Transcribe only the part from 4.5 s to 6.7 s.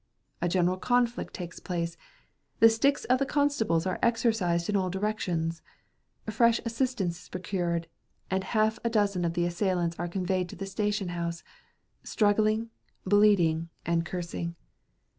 in all directions; fresh